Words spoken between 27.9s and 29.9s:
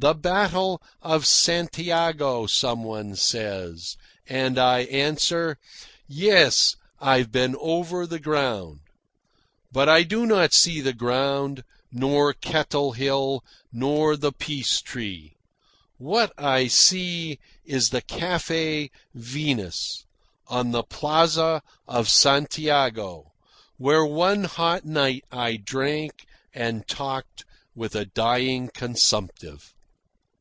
a dying consumptive.